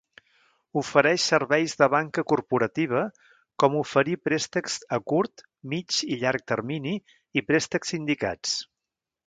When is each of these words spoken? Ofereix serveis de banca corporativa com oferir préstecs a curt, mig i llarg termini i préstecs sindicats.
Ofereix 0.79 1.25
serveis 1.31 1.75
de 1.81 1.89
banca 1.95 2.23
corporativa 2.33 3.03
com 3.65 3.77
oferir 3.83 4.17
préstecs 4.29 4.79
a 4.99 5.01
curt, 5.13 5.45
mig 5.75 6.01
i 6.17 6.21
llarg 6.25 6.49
termini 6.55 6.95
i 7.41 7.45
préstecs 7.53 7.95
sindicats. 7.97 8.57